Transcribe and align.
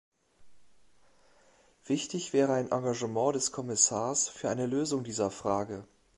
Wichtig 1.85 2.33
wäre 2.33 2.53
ein 2.53 2.71
Engagement 2.71 3.35
des 3.35 3.51
Kommissars 3.51 4.29
für 4.29 4.49
eine 4.49 4.65
Lösung 4.65 5.03
dieser 5.03 5.29
Frage. 5.29 5.85